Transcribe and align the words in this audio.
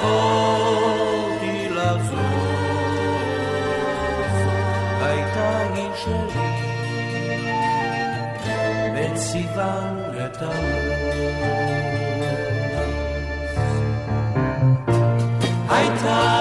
יכולתי 0.00 1.68
לזוז, 1.68 2.20
הייתה 5.02 5.58
היא 5.74 5.88
שלי 5.96 6.50
בין 8.94 9.16
סיוון 9.16 9.96
לתמוז. 10.14 11.20
הייתה 15.68 16.39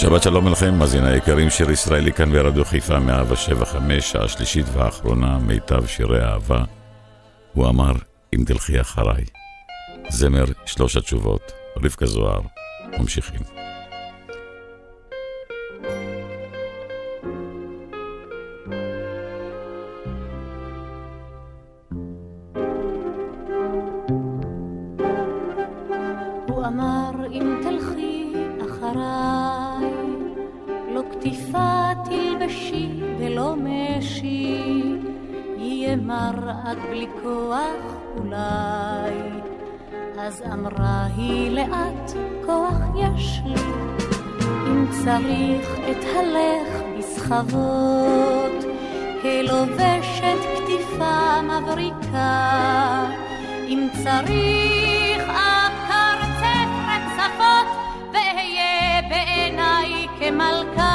שבת 0.00 0.22
שלום 0.22 0.48
לכם, 0.48 0.78
מאזיני 0.78 1.10
היקרים, 1.10 1.50
שיר 1.50 1.70
ישראלי 1.70 2.12
כאן 2.12 2.32
ברדיו 2.32 2.64
חיפה 2.64 2.98
175, 2.98 4.16
השלישית 4.16 4.66
והאחרונה, 4.72 5.38
מיטב 5.38 5.86
שירי 5.86 6.22
אהבה. 6.22 6.64
הוא 7.52 7.68
אמר, 7.68 7.92
אם 8.34 8.44
תלכי 8.46 8.80
אחריי. 8.80 9.24
זמר 10.08 10.44
שלוש 10.66 10.96
התשובות, 10.96 11.52
רבקה 11.76 12.06
זוהר, 12.06 12.40
ממשיכים. 12.98 13.40
עד 36.70 36.78
בלי 36.90 37.06
כוח 37.22 37.94
אולי. 38.16 39.14
אז 40.18 40.42
אמרה 40.52 41.06
היא 41.16 41.50
לאט, 41.50 42.10
כוח 42.46 42.78
יש 42.96 43.40
לי, 43.44 43.62
אם 44.66 44.86
צריך 44.90 45.68
את 45.90 46.04
הלך 46.16 46.82
בסחבות, 46.98 48.64
כלובשת 49.22 50.38
כתיפה 50.56 51.42
מבריקה, 51.42 53.06
אם 53.68 53.88
צריך 54.02 55.22
אקרצף 55.28 56.70
רצפות, 56.88 57.66
ואהיה 58.12 59.02
בעיניי 59.08 60.06
כמלכה. 60.18 60.89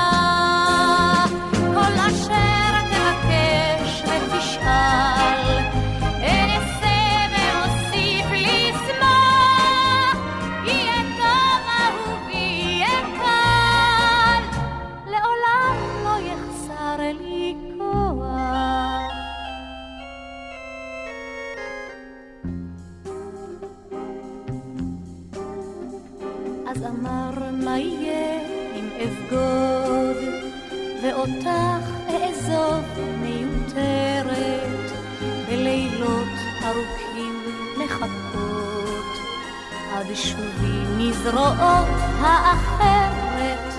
מזרועות 41.25 41.87
האחרת 42.21 43.73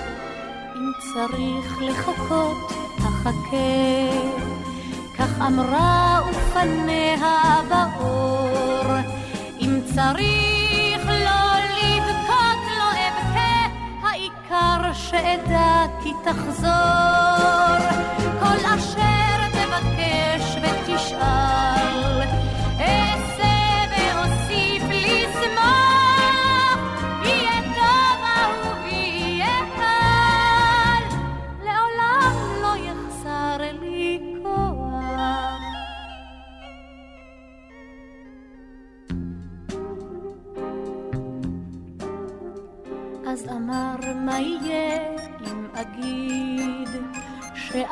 אם 0.75 0.91
צריך 1.13 1.81
לחכות 1.81 2.71
אחכה. 2.97 3.57
כך 5.17 5.41
אמרה 5.41 6.21
ופניה 6.29 7.61
באור 7.69 8.95
אם 9.61 9.79
צריך 9.95 11.05
לא 11.07 11.53
לבכות 11.77 12.61
לא 12.77 12.91
אבכה 12.91 13.67
העיקר 14.01 14.93
שאדע 14.93 15.85
כי 16.03 16.13
תחזור 16.23 17.36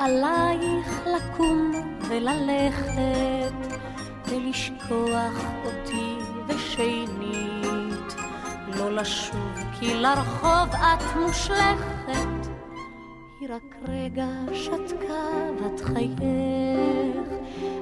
שעלייך 0.06 1.02
לקום 1.06 1.72
וללכת 2.10 3.76
ולשכוח 4.28 5.44
אותי 5.66 6.18
ושנית. 6.48 8.16
לא 8.78 8.92
לשוב 8.92 9.54
כי 9.80 9.94
לרחוב 9.94 10.70
את 10.70 11.16
מושלכת. 11.16 12.50
היא 13.40 13.50
רק 13.50 13.76
רגע 13.88 14.28
שתקה 14.54 15.52
בת 15.62 15.80
חייך. 15.80 17.30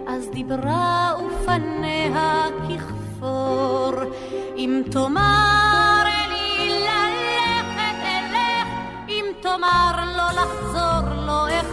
אז 0.07 0.29
דיברה 0.29 1.13
ופניה 1.25 2.47
ככפור. 2.69 3.93
אם 4.57 4.81
תאמר 4.91 6.03
תאמר 9.43 10.15
לא 10.17 10.41
לחזור, 10.41 11.25
לא 11.25 11.47
אחזור. 11.59 11.72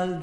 Al 0.00 0.18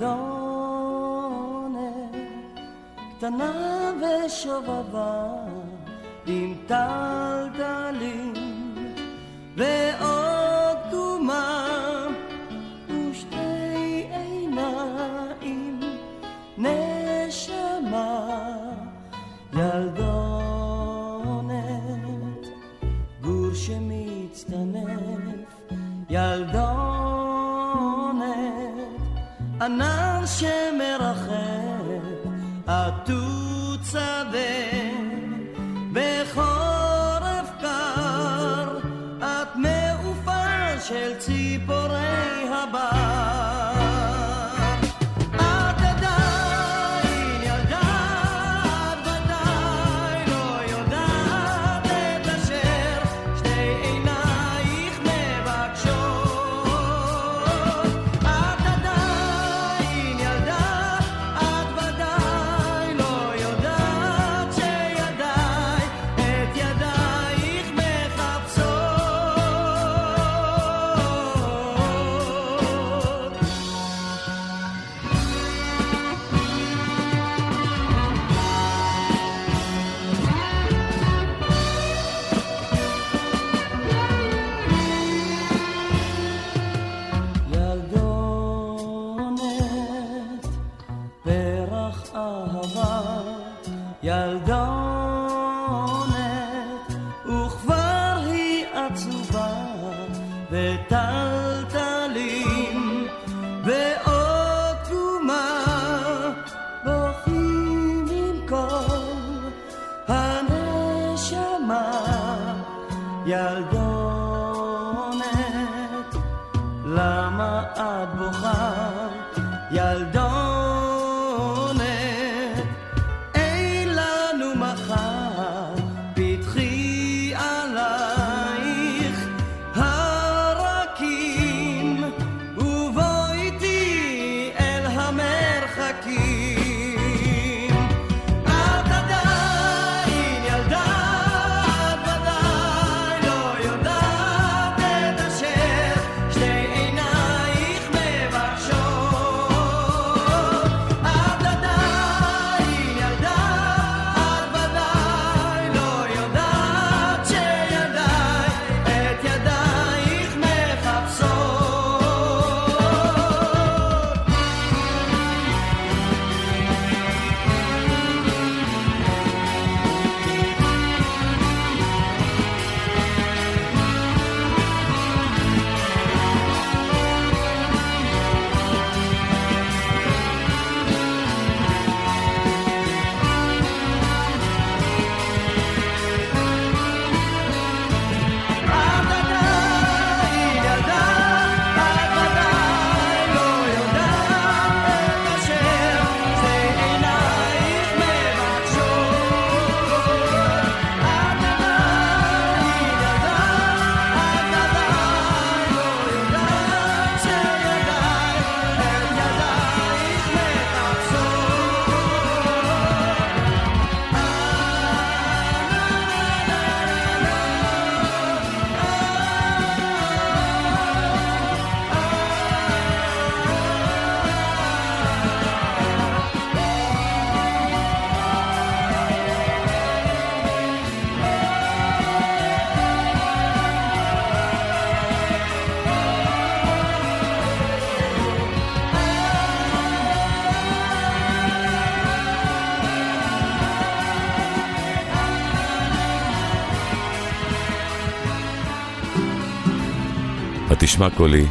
תשמע 250.97 251.09
קולי, 251.09 251.45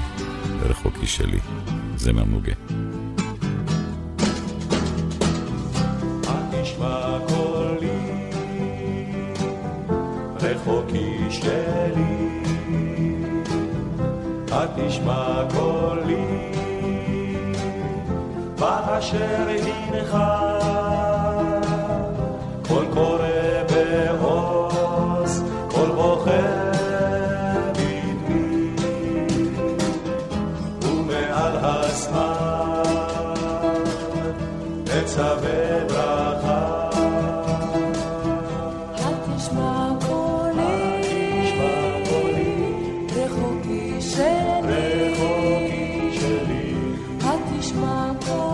רחוקי 0.62 1.06
שלי, 1.06 1.38
זה 1.96 2.12
מהמוגה. 2.12 2.52
רחוקי 10.40 11.30
שלי, 11.30 12.40
התשמע 14.52 15.42
קולי, 15.50 16.52
באשר 18.58 19.48
הנך 19.48 20.16
my 47.74 48.14
God. 48.26 48.45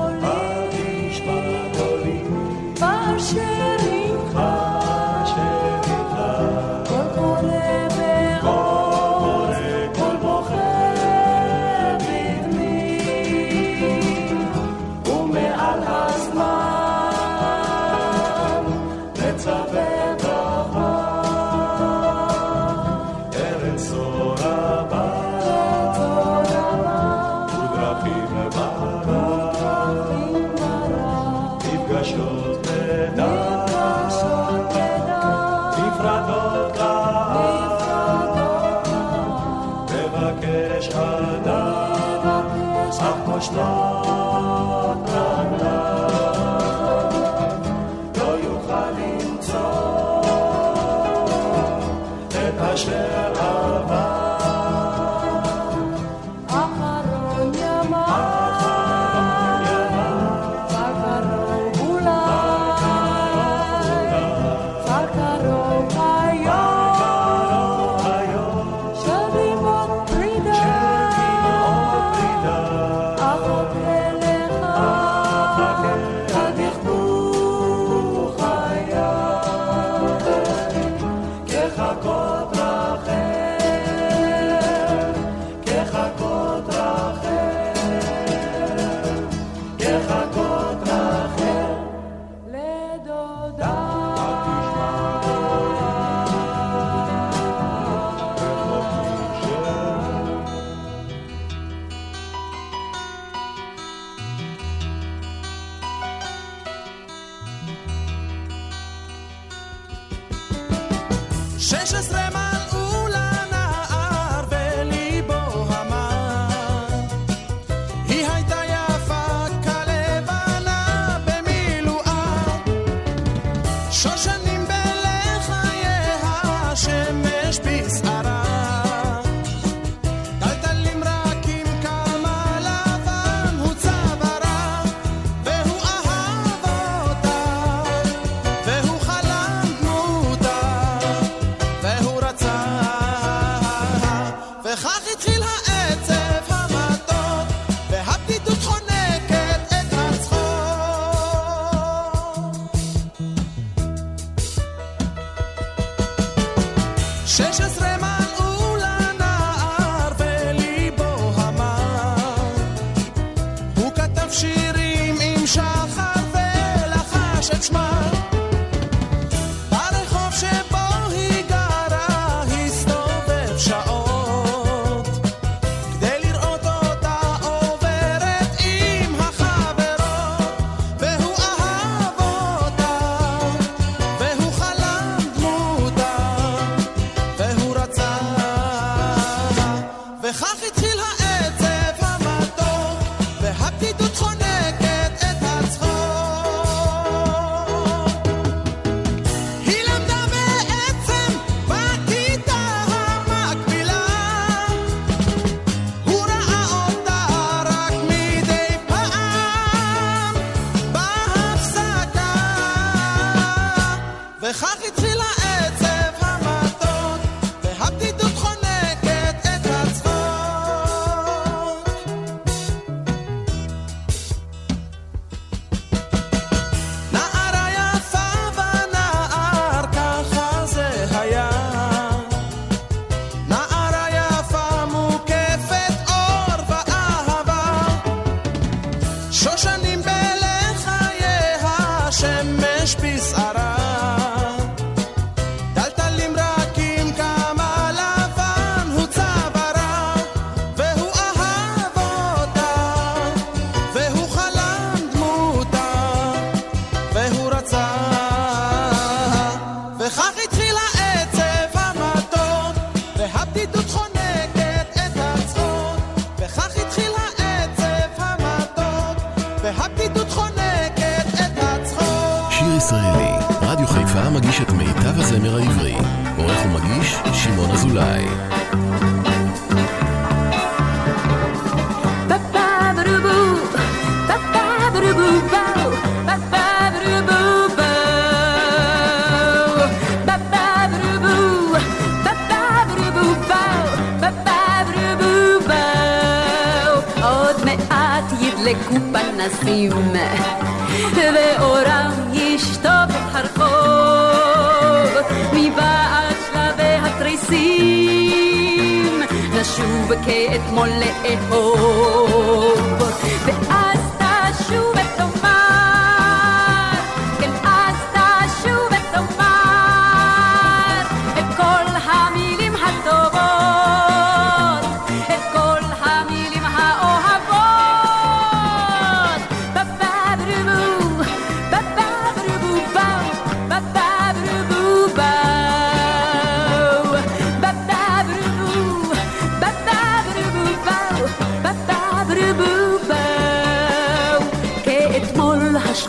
noches 111.93 112.09
remanentes. 112.11 112.52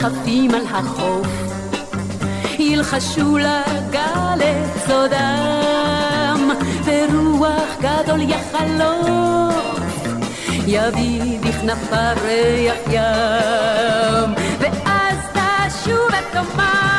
מרחפים 0.03 0.51
על 0.51 0.65
החוף, 0.69 1.27
ילחשו 2.59 3.37
לגל 3.37 4.41
את 4.41 4.87
סודם, 4.87 6.49
ורוח 6.85 7.69
גדול 7.81 8.21
יחלוף, 8.21 9.85
יביא 10.67 11.39
בכנפיו 11.39 12.15
ריח 12.23 12.75
ים, 12.91 14.33
ואז 14.59 15.17
תשוב 15.33 16.07
ותאמר 16.07 16.92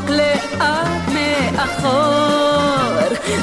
עמוק 0.00 0.10
לאט 0.10 1.08
מאחור, 1.14 1.92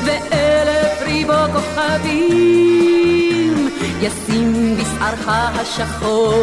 ואלף 0.05 1.01
ריבו 1.01 1.33
כוכבים 1.53 3.53
ישים 4.01 4.77
בשערך 4.77 5.27
השחור. 5.27 6.37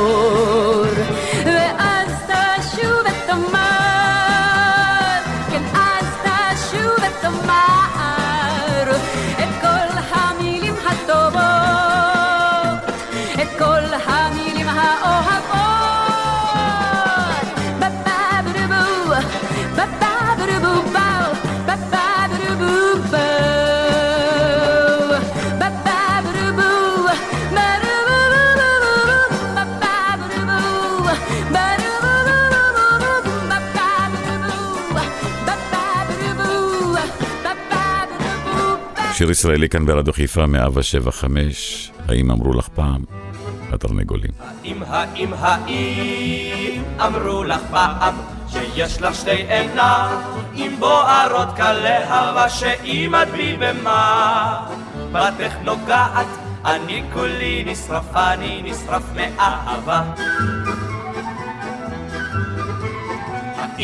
שיר 39.14 39.31
ישראלי 39.31 39.68
כאן 39.68 39.87
ברדיו 39.87 40.12
חיפה, 40.12 40.46
175, 40.46 41.92
האם 42.09 42.31
אמרו 42.31 42.53
לך 42.53 42.68
פעם? 42.68 43.05
התרנגולים. 43.72 44.31
האם, 44.40 44.83
האם, 44.87 45.35
האם 45.38 46.83
אמרו 47.00 47.44
לך 47.44 47.61
פעם 47.70 48.14
שיש 48.48 49.03
לך 49.03 49.14
שתי 49.14 49.31
עיניים 49.31 50.77
בוערות 50.79 51.48
כלהבה 51.57 52.48
שאם 52.48 53.14
את 53.14 53.29
בי 53.29 53.57
במה 53.57 54.66
בתך 55.12 55.53
נוגעת 55.64 56.27
אני 56.64 57.03
כולי 57.12 57.64
נשרף, 57.66 58.16
אני 58.16 58.62
נשרף 58.64 59.03
מאהבה 59.14 60.03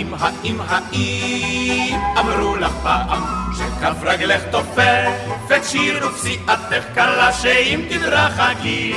האם, 0.00 0.14
האם, 0.18 0.60
האם? 0.68 2.00
אמרו 2.18 2.56
לך 2.56 2.72
פעם 2.82 3.22
שכף 3.56 3.96
רגלך 4.02 4.42
תופפת 4.50 5.64
שיר 5.64 6.06
ופסיעתך 6.06 6.84
קלה 6.94 7.32
שאם 7.32 7.80
תדרכי 7.88 8.94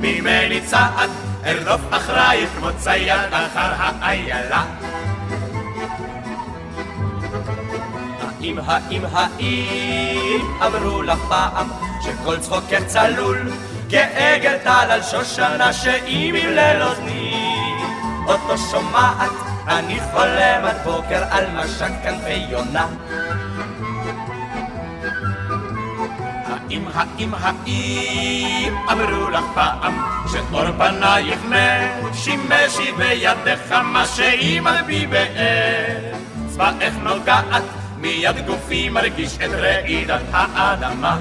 ממני 0.00 0.60
צעד 0.60 1.10
ארדוף 1.46 1.80
אחרייך 1.90 2.50
כמו 2.58 2.68
צייד 2.78 3.20
אחר 3.30 3.72
האיילה. 3.78 4.64
האם, 8.20 8.58
האם, 8.66 9.02
האם? 9.12 10.40
אמרו 10.66 11.02
לך 11.02 11.18
פעם 11.28 11.68
שכל 12.02 12.38
צחוקך 12.38 12.82
צלול 12.86 13.50
כעגל 13.88 14.56
טל 14.64 14.90
על 14.90 15.02
שושנה 15.02 15.72
שאם 15.72 16.34
ימלל 16.36 16.82
אוזני 16.82 17.34
אותו 18.26 18.58
שומעת 18.58 19.45
אני 19.68 20.00
חולם 20.12 20.64
עד 20.64 20.76
בוקר 20.84 21.22
על 21.30 21.44
משק 21.54 21.90
כנפי 22.02 22.46
יונה 22.50 22.86
האם, 26.46 26.84
האם, 26.94 27.34
האם 27.34 28.74
אמרו 28.92 29.30
לך 29.30 29.44
פעם 29.54 30.02
שאור 30.32 30.64
פנייך 30.78 31.40
משימשי 31.48 32.92
בידך 32.92 33.72
מה 33.72 34.06
על 34.06 34.82
בי 34.82 35.06
באצבעך 35.06 36.94
נוגעת 37.02 37.62
מיד 37.96 38.46
גופי 38.46 38.88
מרגיש 38.88 39.36
את 39.36 39.50
רעידת 39.50 40.22
האדמה 40.32 41.18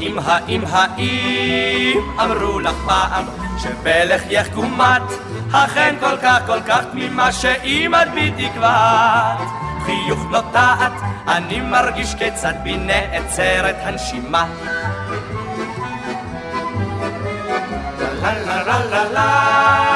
האם, 0.00 0.18
האם, 0.24 0.64
האם 0.66 2.00
אמרו 2.20 2.60
לך 2.60 2.74
פעם 2.86 3.24
שבלחייך 3.62 4.54
קומת 4.54 5.02
אכן 5.52 5.94
כל 6.00 6.16
כך 6.22 6.38
כל 6.46 6.60
כך 6.66 6.84
תמימה 6.90 7.32
שאם 7.32 7.94
את 7.94 8.10
בי 8.14 8.30
תקוות 8.30 9.48
חיוך 9.86 10.26
נוטעת 10.30 10.92
אני 11.28 11.60
מרגיש 11.60 12.14
כיצד 12.14 12.54
בי 12.62 12.76
נעצרת 12.76 13.76
הנשימה. 13.82 14.46
לה 18.22 18.32
לה 18.44 18.62
לה 18.64 18.84
לה 18.84 19.04
לה 19.04 19.89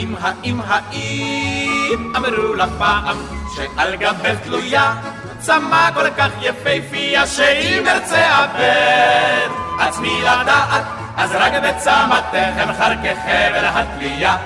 האם, 0.00 0.14
האם, 0.20 0.60
האם 0.66 2.12
אמרו 2.16 2.54
לך 2.54 2.68
פעם 2.78 3.16
שעל 3.56 3.96
גבך 3.96 4.36
תלויה? 4.44 4.94
צמא 5.38 5.90
כל 5.94 6.10
כך 6.10 6.28
יפהפייה 6.40 7.26
שאם 7.26 7.86
ארצה 7.86 8.44
אבד 8.44 9.48
עצמי 9.78 10.20
לדעת 10.20 10.84
אז 11.16 11.32
רק 11.32 11.52
בצמתך 11.52 12.62
אבחר 12.62 12.92
כחבל 13.02 13.64
התלייה 13.64 14.36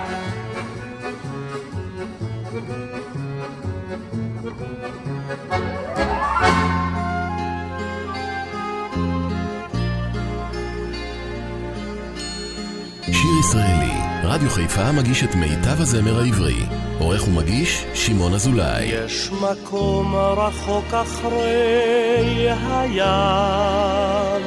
רדיו 14.35 14.51
חיפה 14.51 14.93
מגיש 14.93 15.25
את 15.25 15.35
מיטב 15.35 15.81
הזמר 15.81 16.21
העברי. 16.21 16.67
עורך 16.99 17.29
ומגיש, 17.29 17.85
שמעון 17.95 18.35
אזולאי. 18.35 18.85
יש 18.85 19.31
מקום 19.33 20.15
רחוק 20.17 20.95
אחרי 20.95 22.49
הים, 22.51 24.43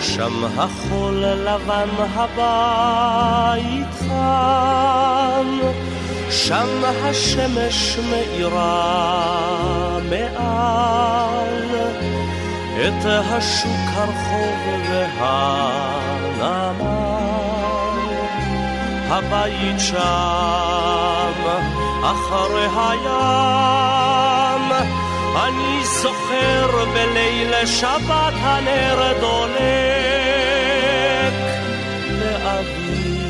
שם 0.00 0.44
החול 0.56 1.14
לבן 1.24 1.88
הבית 2.14 3.94
חם, 3.98 5.58
שם 6.30 6.82
השמש 6.84 7.98
מאירה 8.10 9.18
מעל 10.10 11.70
את 12.76 13.04
השוק 13.04 13.88
הרחוב 13.94 14.56
והנמל. 15.20 16.99
הבית 19.10 19.80
שם, 19.80 19.98
אחרי 22.02 22.66
הים. 22.76 24.72
אני 25.36 25.84
זוכר 25.84 26.84
בליל 26.94 27.66
שבת 27.66 28.34
הנר 28.34 29.12
דולק 29.20 29.60
לאבי. 32.10 33.20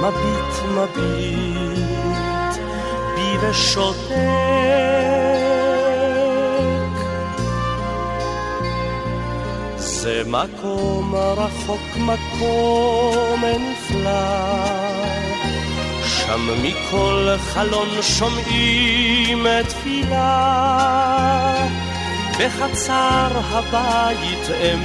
מביט 0.00 0.54
מביט 0.68 1.84
בי 3.14 3.38
ושותק. 3.40 4.14
זה 10.04 10.22
מקום 10.26 11.14
רחוק, 11.14 11.80
מקום 11.96 13.44
נפלא. 13.44 14.10
שם 16.02 16.48
מכל 16.62 17.28
חלון 17.38 17.88
שומעים 18.02 19.46
תפילה. 19.68 20.74
בחצר 22.38 23.28
הבית 23.50 24.50
אם 24.50 24.82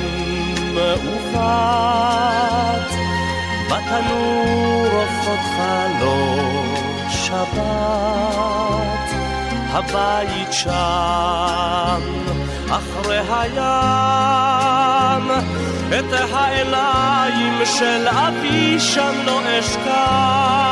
ובת, 0.76 1.40
בתנור 3.66 4.88
עופות 4.94 5.40
חלות 5.58 7.10
שבת. 7.10 8.40
הבית 9.72 10.54
שם, 10.54 12.02
אחרי 12.72 13.20
הים, 13.30 13.56
את 15.90 16.14
העיניים 16.32 17.66
של 17.66 18.08
אבי 18.08 18.80
שם 18.80 19.16
לא 19.26 19.42
אשכח. 19.60 20.70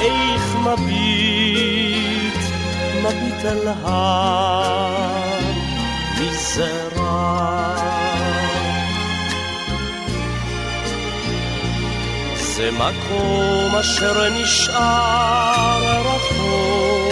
איך 0.00 0.56
מביט, 0.56 2.34
מביט 3.02 3.44
אל 3.44 3.68
המזרח. 6.14 7.04
זה 12.36 12.70
מקום 12.70 13.74
אשר 13.80 14.28
נשאר 14.28 16.00
רחוק, 16.00 17.03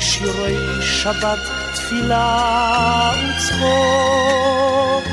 שירי 0.00 0.82
שבת, 0.82 1.38
תפילה 1.74 3.10
וצחוק, 3.14 5.06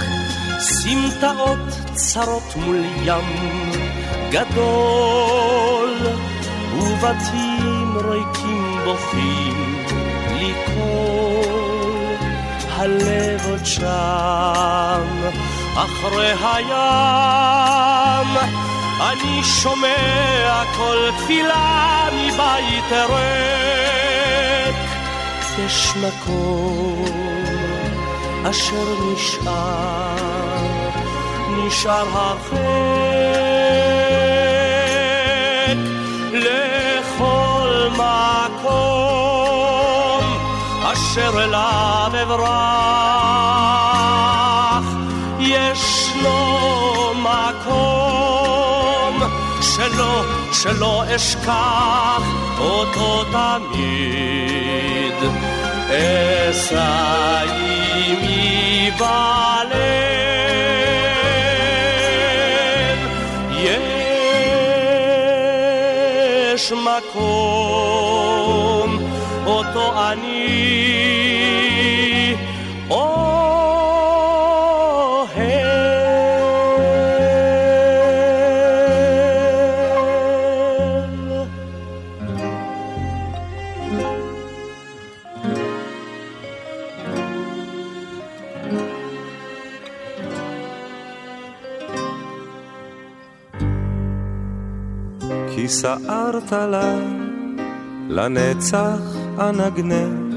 סמטאות 0.60 1.94
צרות 1.94 2.56
מול 2.56 2.84
ים 3.04 3.72
גדול, 4.32 5.94
ובתים 6.74 7.98
ריקים 7.98 8.80
בוכים 8.86 9.86
בלי 10.30 10.54
קול, 10.66 12.16
הלב 12.70 13.46
עוד 13.50 13.66
שם. 13.66 15.06
אחרי 15.76 16.34
הים, 16.44 18.28
אני 19.00 19.44
שומע 19.44 20.64
כל 20.78 21.10
תפילה 21.18 22.08
מבית 22.14 22.92
ריק. 22.92 23.86
יש 25.58 25.94
מקום 25.96 27.06
אשר 28.50 29.14
נשאר, 29.14 30.16
נשאר 31.50 32.06
הרחק 32.14 32.56
לכל 36.34 37.88
מקום 37.92 38.64
אשר 40.84 41.44
אליו 41.44 42.12
אברח. 42.24 42.46
יש 45.40 46.10
לו 46.22 47.14
מקום 47.16 49.22
שלא, 49.62 50.22
שלא 50.54 51.04
אשכח 51.16 52.45
אותו 52.60 53.24
תמיד 53.24 55.16
אסע 55.90 57.42
עמי 58.08 58.92
בלב. 59.00 60.26
יש 66.56 66.72
מקום 66.72 68.25
כי 95.66 95.70
סערת 95.70 96.52
לה 96.52 96.96
לנצח 98.10 99.00
אנגנך, 99.40 100.36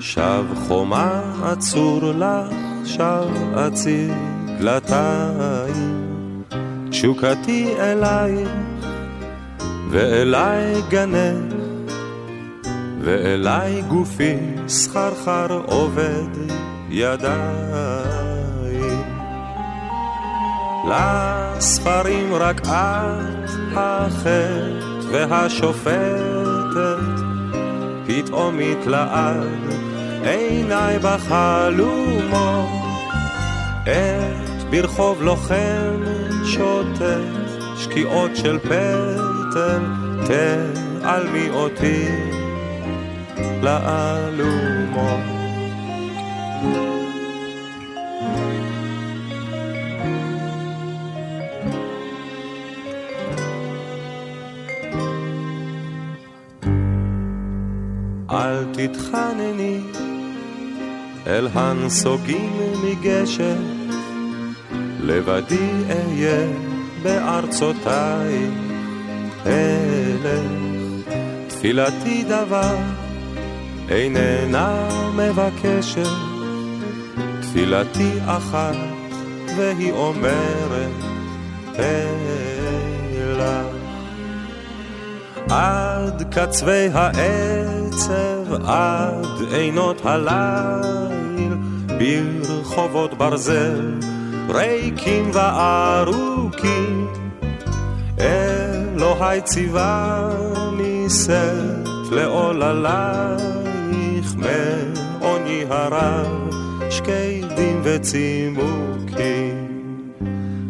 שב 0.00 0.44
חומה 0.68 1.20
עצור 1.44 2.00
לך, 2.02 2.54
שב 2.84 3.28
אציר 3.54 4.14
דלתיים. 4.58 6.42
תשוקתי 6.90 7.74
אלייך, 7.78 8.48
ואליי 9.90 10.82
גנך, 10.88 11.54
ואליי 13.00 13.82
גופי 13.82 14.36
סחרחר 14.68 15.60
עובד 15.66 16.52
ידיים. 16.90 18.34
לספרים 20.88 22.34
רק 22.34 22.60
את 22.60 23.43
החטא 23.76 24.70
והשופטת, 25.12 25.94
פתאום 28.06 28.58
התלעד 28.58 29.72
עיניי 30.24 30.98
בחלומות, 30.98 32.68
את 33.82 34.62
ברחוב 34.70 35.22
לוחם 35.22 36.02
שוטט, 36.44 37.00
שקיעות 37.76 38.36
של 38.36 38.58
פטל, 38.58 39.82
תעלמי 40.26 41.50
אותי 41.50 42.08
לאלומות. 43.62 45.34
תתחנני 58.86 59.80
אל 61.26 61.48
הנסוגים 61.54 62.52
מגשם, 62.84 63.62
לבדי 65.00 65.70
אהיה 65.88 66.46
בארצותיי 67.02 68.50
אלך. 69.46 70.40
תפילתי 71.48 72.24
דבר 72.24 72.76
איננה 73.88 74.88
מבקשת, 75.14 76.06
תפילתי 77.40 78.12
אחת 78.26 78.76
והיא 79.56 79.92
אומרת 79.92 80.90
אלך. 81.78 82.24
עד 85.50 86.22
קצווי 86.30 86.88
העצב, 86.92 88.33
עד 88.66 89.52
עינות 89.52 90.00
הליל, 90.04 91.54
ברחובות 91.86 93.14
ברזל, 93.14 94.00
ריקים 94.48 95.30
וארוכים. 95.32 97.08
אלוהי 98.20 99.40
ציווני 99.40 101.10
שאת 101.10 102.12
לעוללייך, 102.12 103.44
מעוני 104.36 105.64
הרב, 105.68 106.50
שקדים 106.90 107.80
וצימוקים. 107.82 109.64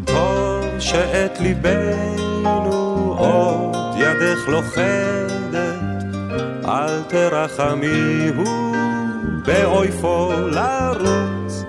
טוב 0.04 0.64
שאת 0.78 1.40
ליבנו 1.40 3.14
עוד 3.18 3.76
ידך 3.98 4.48
לוכדת, 4.48 5.73
אל 6.68 7.02
תרחמיהו 7.02 8.74
באויפו 9.46 10.32
לרוץ. 10.32 11.64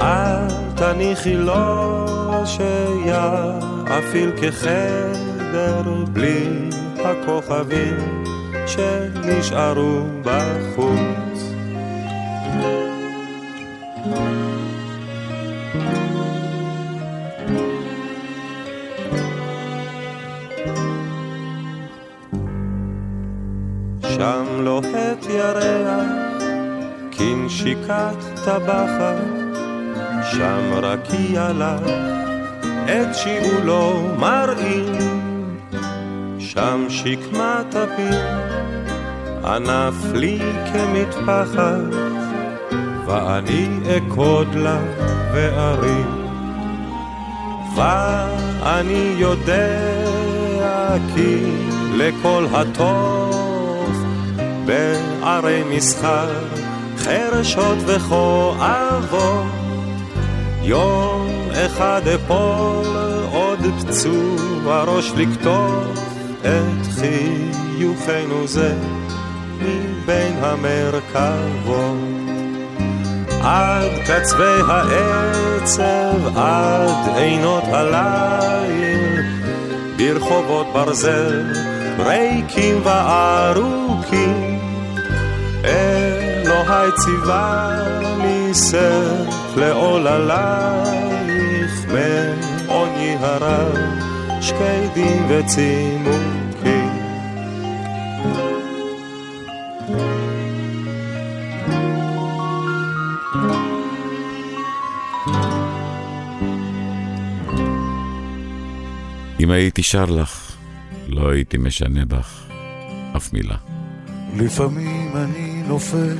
אל 0.00 0.46
תניחי 0.76 1.34
לו 1.34 2.06
שיאפיל 2.44 4.30
כחדר 4.36 5.82
בלי 6.12 6.68
הכוכבים 7.04 8.24
שנשארו 8.66 10.00
בחוץ. 10.22 11.35
לוהט 25.46 25.64
ירח, 25.64 26.06
כנשיקת 27.10 28.16
טבחת, 28.44 29.16
שם 30.32 30.72
רקיע 30.72 31.52
לך, 31.52 31.90
את 32.84 33.14
שיעולו 33.14 34.02
מראים, 34.18 35.58
שם 36.38 36.86
שקמת 36.88 37.74
הפיל, 37.74 38.20
ענף 39.44 40.12
לי 40.14 40.38
כמטפחת, 40.72 41.96
ואני 43.06 43.68
אכוד 43.96 44.54
לה 44.54 44.78
וארים. 45.32 46.26
ואני 47.76 49.14
יודע 49.18 50.96
כי 51.14 51.36
לכל 51.96 52.46
הטוב 52.52 53.45
בערי 54.66 55.62
מסחר 55.70 56.28
חרשות 56.98 57.78
וכואבות 57.86 59.46
יום 60.62 61.28
אחד 61.52 62.02
אפול 62.14 62.86
עוד 63.32 63.58
פצוע 63.78 64.84
ראש 64.86 65.12
לקטוף 65.16 66.00
את 66.40 66.86
חיוכנו 66.94 68.46
זה 68.46 68.74
מבין 69.60 70.32
המרכבות 70.40 71.96
עד 73.42 73.90
קצווי 74.06 74.60
העצב, 74.68 76.36
עד 76.36 77.16
עינות 77.16 77.64
הליל, 77.66 79.22
ברחובות 79.96 80.66
ברזל, 80.72 81.52
ריקים 81.98 82.80
וארוכים. 82.84 84.55
אלוהי 85.66 86.90
ציווה 86.92 87.78
נישאת 88.22 89.56
לעוללייך, 89.56 90.96
מעוני 91.86 93.16
הרב, 93.20 93.74
שקדים 94.40 95.26
וצימוקים. 95.28 96.96
אם 109.40 109.50
הייתי 109.50 109.82
שר 109.82 110.04
לך, 110.04 110.52
לא 111.08 111.30
הייתי 111.30 111.58
משנה 111.58 112.04
בך 112.04 112.42
אף 113.16 113.32
מילה. 113.32 113.56
לפעמים 114.36 115.16
אני 115.16 115.55
נופל, 115.66 116.16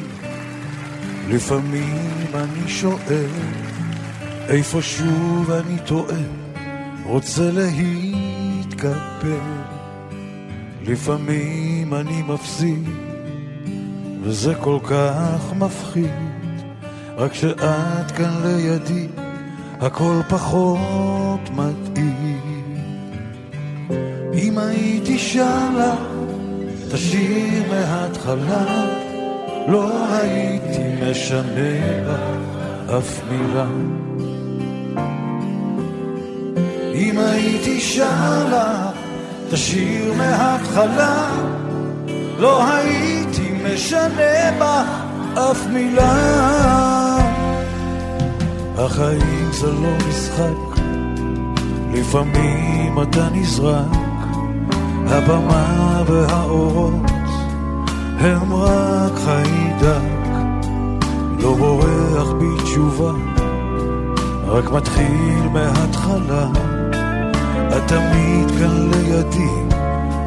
לפעמים 1.28 2.26
אני 2.34 2.68
שואל, 2.68 3.30
איפה 4.48 4.82
שוב 4.82 5.50
אני 5.50 5.78
טועה, 5.86 6.22
רוצה 7.04 7.50
להתקפל. 7.52 8.86
לפעמים 10.86 11.94
אני 11.94 12.22
מפסיד, 12.22 12.88
וזה 14.22 14.54
כל 14.54 14.78
כך 14.84 15.52
מפחיד, 15.58 16.10
רק 17.16 17.34
שאת 17.34 18.10
כאן 18.16 18.30
לידי, 18.44 19.06
הכל 19.80 20.20
פחות 20.28 21.50
מדאיג. 21.54 22.36
אם 24.34 24.58
הייתי 24.58 25.18
שרה, 25.18 25.96
תשאיר 26.92 27.62
מההתחלה, 27.70 29.05
לא 29.68 29.90
הייתי 30.14 31.10
משנה 31.10 32.04
בה 32.06 32.98
אף 32.98 33.20
מילה. 33.30 33.66
אם 36.94 37.18
הייתי 37.18 37.80
שרה, 37.80 38.90
תשאיר 39.50 40.12
מההתחלה, 40.14 41.30
לא 42.38 42.66
הייתי 42.66 43.52
משנה 43.64 44.50
בה 44.58 44.84
אף 45.34 45.66
מילה. 45.66 47.18
החיים 48.78 49.48
זה 49.52 49.72
לא 49.72 50.08
משחק, 50.08 50.82
לפעמים 51.92 53.02
אתה 53.02 53.28
נזרק, 53.32 53.96
הבמה 55.06 56.02
והאורות 56.06 57.15
הם 58.18 58.52
רק 58.52 59.12
חיידק, 59.24 60.28
לא 61.40 61.54
בורח 61.54 62.28
בתשובה, 62.40 63.12
רק 64.46 64.70
מתחיל 64.70 65.48
מההתחלה. 65.52 66.48
את 67.76 67.82
תמיד 67.86 68.50
כאן 68.58 68.90
לידי, 68.90 69.76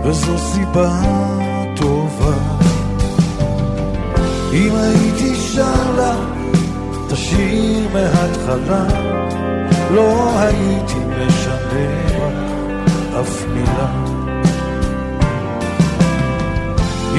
וזו 0.05 0.37
סיבה 0.37 1.01
טובה. 1.75 2.37
אם 4.53 4.75
הייתי 4.75 5.35
שר 5.35 5.91
לה, 5.97 6.15
תשאיר 7.09 7.87
מההתחלה, 7.93 8.85
לא 9.91 10.39
הייתי 10.39 10.99
משנה 11.17 12.09
אף 13.21 13.45
מילה. 13.53 14.18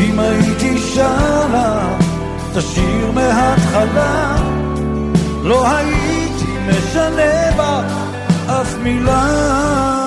אם 0.01 0.19
הייתי 0.19 0.79
שר 0.79 1.47
לה, 1.53 1.97
תשאיר 2.55 3.11
מההתחלה, 3.15 4.37
לא 5.43 5.69
הייתי 5.69 6.53
משנה 6.69 7.57
בה 7.57 7.83
אף 8.47 8.75
מילה. 8.83 10.00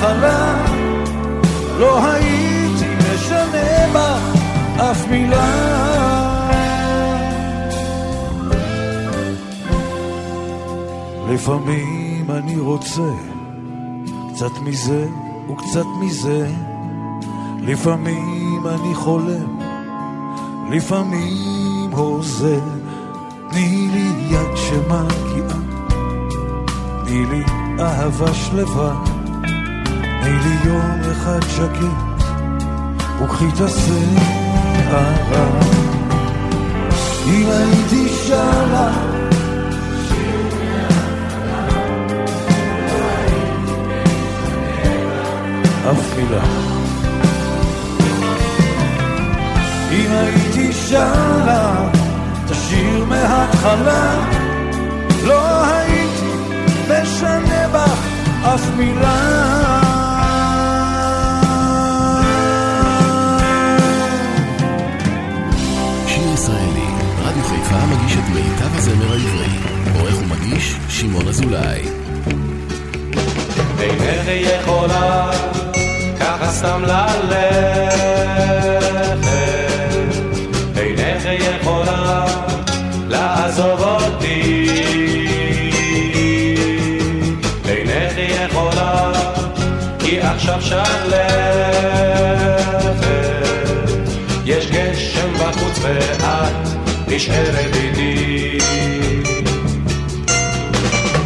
מההתחלה, 0.00 0.64
לא 1.78 2.04
הייתי 2.04 2.86
משנה 3.14 3.92
בה 3.92 4.18
אף 4.76 5.06
מילה. 5.10 5.46
לפעמים 11.28 12.30
אני 12.30 12.56
רוצה 12.56 13.10
קצת 14.34 14.58
מזה 14.64 15.06
וקצת 15.50 15.86
מזה, 16.00 16.50
לפעמים 17.60 18.66
אני 18.66 18.94
חולם, 18.94 19.58
לפעמים 20.70 21.90
הוזה, 21.92 22.60
תני 23.50 23.88
לי 23.92 24.34
יד 24.34 24.56
שמגיעה 24.56 25.60
תני 27.04 27.26
לי 27.26 27.44
אהבה 27.80 28.34
שלווה, 28.34 29.09
תני 30.30 30.38
לי 30.38 30.56
יום 30.64 31.00
אחד 31.12 31.40
שקט, 31.48 32.24
וקחי 33.22 33.44
את 33.48 33.60
השערה. 33.60 35.12
אם 37.26 37.46
הייתי 37.50 38.08
שרה, 38.08 38.90
אף 45.90 46.16
מילה. 46.16 46.44
אם 49.92 50.10
הייתי 50.10 50.72
שרה, 50.72 51.90
תשאיר 52.48 53.04
מההתחלה, 53.04 54.14
לא 55.26 55.64
הייתי 55.64 56.30
משנה 56.88 57.68
בה 57.72 57.84
אף 58.54 58.70
מילה. 58.76 59.89
חיפה 68.10 68.18
מגיש 68.18 68.18
את 68.18 68.28
מיטב 68.34 68.76
הזמר 68.76 69.12
העברי. 69.12 69.46
עורך 69.94 70.14
ומגיש, 70.18 70.74
שמעון 70.88 71.28
אזולאי. 71.28 71.82
אינך 73.80 74.28
יכולה 74.28 75.30
ככה 76.20 76.50
סתם 76.50 76.82
ללכת 76.82 77.30
אינך 80.76 81.24
יכולה 81.24 82.26
לעזוב 83.08 83.80
אותי 83.80 84.68
אינך 87.64 88.14
יכולה 88.16 89.12
כי 89.98 90.20
עכשיו 90.20 90.62
שלכת 90.62 90.80
יש 94.44 94.70
גשם 94.70 95.34
בחוץ 95.34 95.78
ואת 95.82 96.69
נשארת 97.10 97.76
איתי 97.76 98.58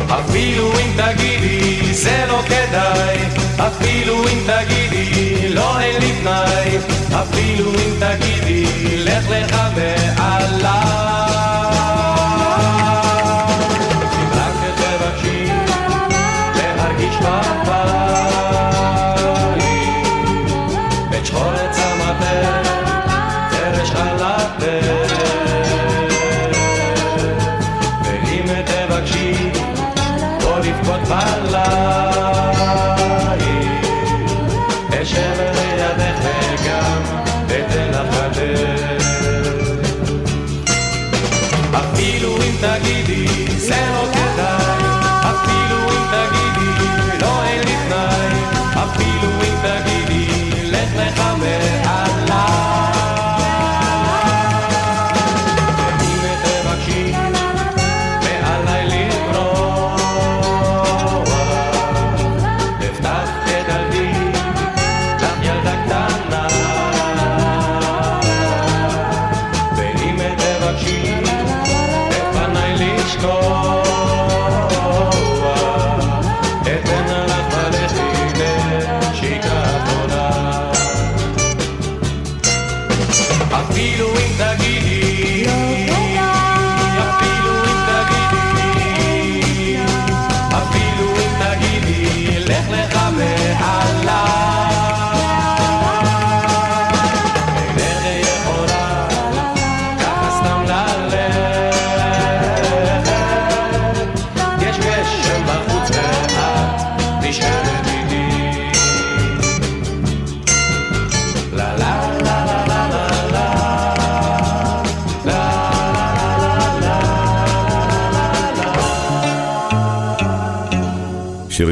אפילו 0.08 0.72
אם 0.72 0.90
תגידי 0.96 1.94
זה 1.94 2.24
לא 2.28 2.40
כדאי, 2.46 3.18
אפילו 3.56 4.28
אם 4.28 4.38
תגידי 4.46 5.48
לא 5.48 5.80
אין 5.80 6.00
לי 6.00 6.12
תנאי, 6.20 6.78
אפילו 7.22 7.70
אם 7.70 7.90
תגידי 8.00 8.66
לך 8.96 9.30
לך 9.30 9.56
מעליי. 9.76 11.83
או 31.04 31.16
לבכות 31.16 32.03
ainda 84.24 84.56
you. 84.64 84.83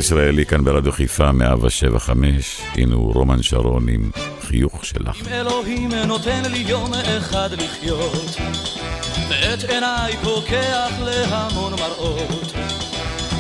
ישראלי 0.02 0.46
כאן 0.46 0.64
ברדיו 0.64 0.92
חיפה, 0.92 1.32
175, 1.32 2.60
הנה 2.74 2.94
הוא 2.94 3.14
רומן 3.14 3.42
שרון 3.42 3.88
עם 3.88 4.10
חיוך 4.40 4.84
שלך. 4.84 5.16
אם 5.20 5.32
אלוהים 5.32 5.94
נותן 5.94 6.42
לי 6.50 6.58
יום 6.58 6.94
אחד 6.94 7.48
לחיות, 7.52 8.36
ואת 9.28 9.64
עיניי 9.70 10.16
פוקח 10.22 10.92
להמון 11.00 11.72
מראות, 11.72 12.52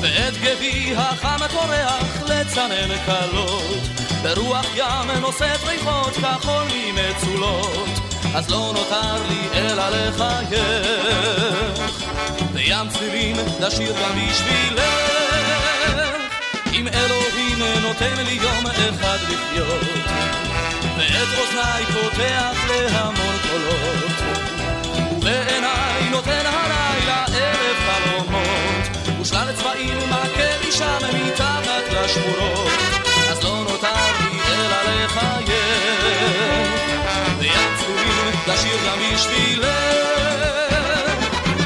ואת 0.02 0.34
גבי 0.42 0.94
החם 0.96 1.46
טורח 1.52 2.22
לצנן 2.28 2.96
קלות, 3.06 3.80
ברוח 4.22 4.66
ים 4.76 5.20
נושאת 5.20 5.60
ריחות 5.68 6.12
כחול 6.12 6.64
ממצולות, 6.74 7.88
אז 8.34 8.50
לא 8.50 8.72
נותר 8.74 9.22
לי 9.28 9.58
אלא 9.58 9.88
לחייך, 9.88 10.62
בים 12.52 12.88
צלילים 12.88 13.36
לשיר 13.60 13.92
גם 13.92 14.18
בשבילך. 14.28 15.01
אם 16.82 16.88
אלוהים 16.88 17.58
נותן 17.82 18.24
לי 18.26 18.32
יום 18.32 18.66
אחד 18.66 19.18
לחיות, 19.22 19.82
ואת 20.98 21.28
אוזניי 21.38 21.84
פותח 21.86 22.56
להמון 22.68 23.36
קולות, 23.50 24.12
ובעיניי 25.16 26.10
נותן 26.10 26.46
הלילה 26.46 27.24
אלף 27.34 27.78
חלומות, 27.86 29.18
ושלל 29.20 29.52
צבעים 29.56 29.98
מכה 30.08 30.56
לי 30.64 30.72
שם 30.72 30.98
מתחת 31.14 31.84
לשמורות, 31.92 32.72
אז 33.30 33.44
לא 33.44 33.56
נותר 33.56 33.88
לי 34.20 34.40
אלא 34.48 35.04
לחייך, 35.04 35.52
בים 37.38 37.76
צבועים 37.78 38.30
לשיר 38.48 38.78
גם 38.86 38.98
בשבילך. 39.14 39.66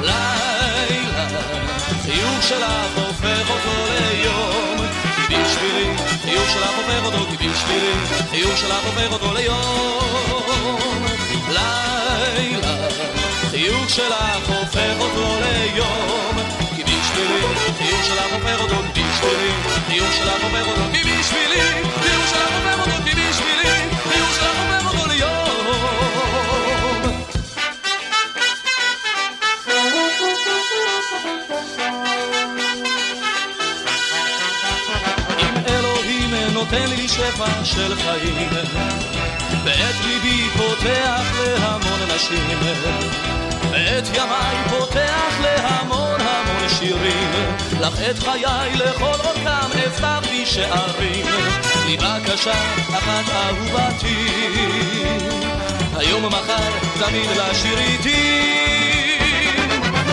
לילה, 0.00 1.28
חיוך 2.04 2.42
שלך 2.48 2.96
הופך 2.96 3.05
חיוך 6.46 6.58
שלך 6.58 6.76
הופך 6.76 7.04
אותו, 7.04 7.26
כי 7.30 7.36
בשבילי, 7.36 7.92
חיוך 8.30 8.56
שלך 8.56 8.84
הופך 8.84 9.12
אותו 9.12 9.32
ליום. 9.34 11.06
לילה, 11.48 12.88
חיוך 13.50 13.90
שלך 13.90 14.48
הופך 14.48 14.94
אותו 15.00 15.38
ליום, 15.40 16.36
כי 16.76 16.82
בשבילי, 16.84 17.40
חיוך 17.78 18.04
שלך 18.04 18.32
הופך 18.32 18.60
אותו, 18.60 18.74
כי 18.94 19.02
בשבילי, 19.02 19.50
חיוך 19.88 20.12
שלך 20.12 20.44
הופך 20.44 20.68
אותו, 20.68 20.82
כי 20.92 21.04
את 47.98 48.18
חיי 48.18 48.76
לכל 48.76 49.04
אורכם 49.04 49.66
הבטחתי 49.74 50.46
שערים, 50.46 51.26
לי 51.86 51.96
בקשה 51.96 52.52
אחת 52.90 53.24
אהובתי, 53.28 54.26
היום 55.96 56.26
מחר 56.26 56.70
תמיד 56.98 57.30
לשיר 57.30 57.78
איתי. 57.78 58.42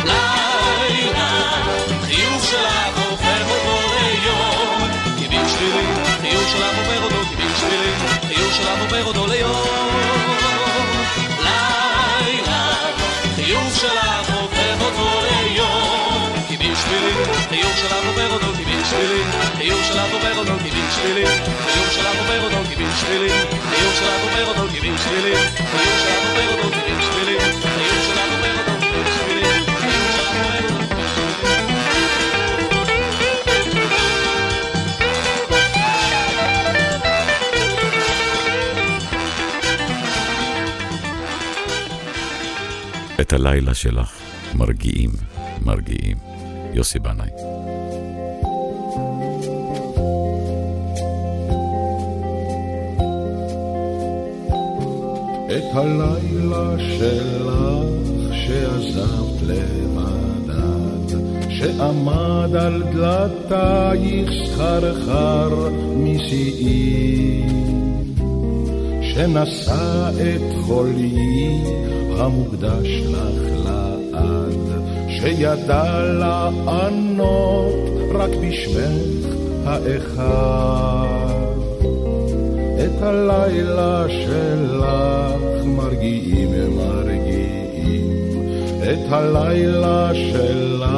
לילה, 0.05 1.51
חיוך 2.05 2.45
שלך 2.45 2.97
הופך 3.09 3.45
אותו 3.49 3.93
ליום, 3.93 4.89
כי 5.17 5.27
בשבילי, 5.27 5.87
חיוך 6.21 6.49
שלך 6.51 6.77
הופך 6.77 7.03
אותו, 7.03 7.25
כי 7.29 7.35
בשבילי, 7.35 7.91
חיוך 8.27 8.53
שלך 8.53 8.79
הופך 8.81 9.05
אותו 9.05 9.27
ליום. 9.27 9.89
לילה, 11.39 12.73
חיוך 13.35 13.79
שלך 13.81 14.29
הופך 14.29 14.81
אותו 14.81 15.21
ליום, 15.21 15.42
לא 17.03 17.09
שלילי, 17.09 17.47
חיוך 17.49 17.77
שלך 17.77 18.05
עובר 18.05 18.33
אותו 18.33 18.47
לא 18.47 18.57
גיבין 18.57 18.85
שלילי, 18.85 19.23
חיוך 19.57 19.85
שלך 19.85 20.13
עובר 20.13 20.37
אותו 20.37 20.51
לא 20.51 20.57
גיבין 20.63 20.91
שלילי, 20.91 21.25
חיוך 21.25 21.91
שלך 21.91 22.19
עובר 22.19 22.43
אותו 22.43 22.69
גיבין 22.69 22.91
שלילי, 22.99 23.29
חיוך 23.69 23.95
שלך 23.95 24.23
עובר 24.23 24.47
אותו 24.47 24.67
גיבין 24.73 24.97
שלילי, 24.97 25.35
חיוך 25.55 25.99
שלך 25.99 26.23
עובר 26.29 26.51
אותו 26.55 26.69
גיבין 26.69 27.01
שלילי, 27.01 27.39
חיוך 27.39 28.03
שלך 28.05 28.31
עובר 28.33 28.57
אותו 28.59 28.73
גיבין 28.79 29.05
שלילי, 29.15 29.49
חיוך 29.79 30.11
שלך 30.15 30.33
עובר 30.35 30.75
אותו 30.75 30.83
את 43.21 43.33
הלילה 43.33 43.73
שלך 43.73 44.11
מרגיעים, 44.55 45.09
מרגיעים. 45.61 46.32
יוסי 46.73 46.99
בנאי. 46.99 47.29
את 55.47 55.75
הלילה 55.75 56.75
שלך 56.79 57.53
שעזבת 58.31 59.41
לבדד, 59.41 61.17
שעמד 61.49 62.55
על 62.55 62.83
דלתייך 62.93 64.31
סחרחר 64.45 65.69
משיאי, 65.97 67.43
שנשא 69.01 70.09
את 70.09 70.65
חולי 70.65 71.57
המוקדש 72.17 72.87
לך 72.87 73.52
שידע 75.23 76.01
לענות 76.19 77.73
רק 78.13 78.29
בשמך 78.41 79.35
האחד. 79.65 81.13
את 82.85 83.01
הלילה 83.01 84.05
שלך 84.09 84.85
מרגיעים 85.65 86.75
מרגיעים, 86.75 88.11
את 88.83 89.11
הלילה 89.11 90.09
שלך 90.13 90.89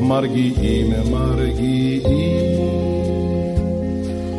מרגיעים 0.00 0.94
מרגיעים. 1.10 2.54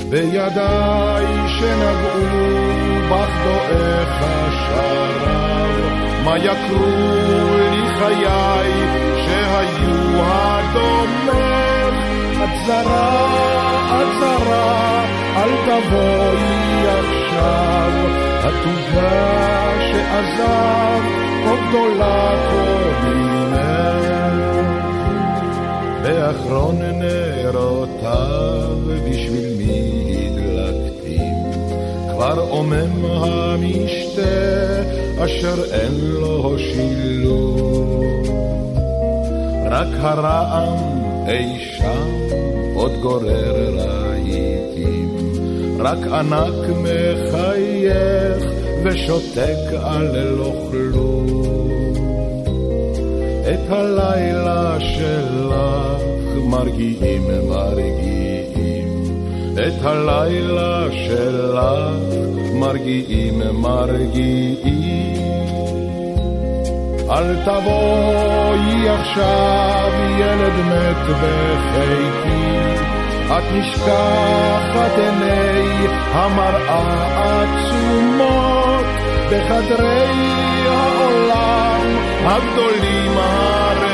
בידיי 0.10 1.26
שנגעו 1.48 2.26
בך 3.10 3.30
דועך 3.44 4.22
השרב, 4.22 5.45
מה 6.26 6.38
יקרו 6.38 6.86
לי 7.72 7.90
חיי 7.98 8.72
שהיו 9.26 10.24
הדומך, 10.24 11.96
את 12.44 12.50
זרה, 12.66 13.26
את 14.02 14.08
זרה, 14.20 15.06
אל 15.36 15.50
תבואי 15.66 16.88
עכשיו, 16.88 17.92
התוגה 18.44 19.74
שעזב, 19.92 21.02
עוד 21.48 21.60
גדולה 21.70 22.34
קודמך. 22.52 23.26
באחרון 26.04 26.76
נרותיו 26.82 28.78
בשביל 29.10 29.55
כבר 32.16 32.40
עומם 32.50 33.06
המשתה 33.06 34.22
אשר 35.26 35.64
אין 35.74 35.94
לו 36.02 36.56
שילוב. 36.60 38.04
רק 39.72 39.88
הרעם 40.00 40.78
אי 41.28 41.60
שם 41.60 42.10
עוד 42.76 42.92
גורר 43.02 43.76
רהיטים, 43.78 45.18
רק 45.80 46.08
ענק 46.08 46.70
מחייך 46.82 48.44
ושותק 48.84 49.74
על 49.84 50.30
לא 50.30 50.54
כלום. 50.72 51.26
את 53.54 53.70
הלילה 53.70 54.78
שלך 54.80 56.02
מרגיעים 56.36 57.28
מרגיעים, 57.50 57.95
את 59.58 59.86
הלילה 59.86 60.88
שלך 60.92 61.60
מרגיעים 62.54 63.42
מרגיעים. 63.54 65.16
אל 67.10 67.36
תבואי 67.46 68.90
עכשיו 68.90 69.92
ילד 70.20 70.54
מת 70.54 71.06
בחיקי, 71.22 72.56
את 73.28 73.44
נשכחת 73.54 74.98
עיני 74.98 75.88
המראה 76.12 77.44
עצומות 77.44 78.86
בחדרי 79.28 80.68
העולם 80.68 81.82
הגדולים 82.26 83.12
הריקים, 83.18 83.85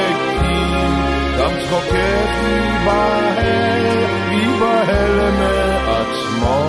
גם 1.42 1.52
צחוקך 1.64 2.32
ייבהל, 2.44 3.86
ייבהל 4.32 5.32
מעצמו. 5.40 6.62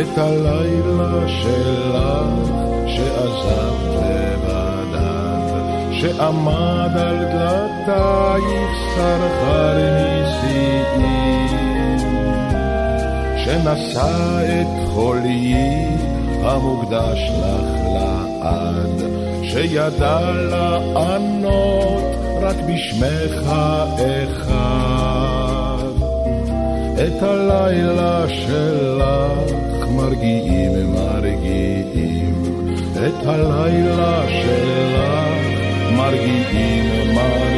את 0.00 0.18
הלילה 0.18 1.28
שלך 1.28 1.96
שעזבת 2.86 4.02
לבדד, 4.02 5.02
שעמד 5.92 6.96
על 6.96 7.16
דלתייך 7.24 8.70
סרחר 8.94 9.76
נשיאים, 10.22 11.08
שנשא 13.36 14.42
את 14.44 14.88
חוליי 14.94 15.88
המוקדש 16.42 17.30
לך 17.38 17.80
לעד, 17.94 19.02
שידע 19.42 20.30
לענות 20.32 22.27
רק 22.40 22.56
בשמך 22.56 23.48
אחד. 24.22 25.88
את 26.94 27.22
הלילה 27.22 28.28
שלך 28.28 29.88
מרגיעים 29.90 30.92
מרגיעים, 30.94 32.44
את 32.92 33.26
הלילה 33.26 34.22
שלך 34.28 35.18
מרגיעים 35.96 37.14
מרגיעים. 37.14 37.57